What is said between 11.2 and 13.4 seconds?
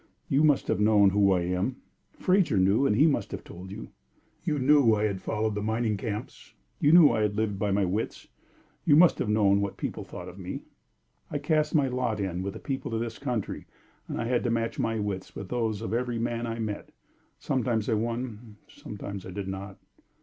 I cast my lot in with the people of this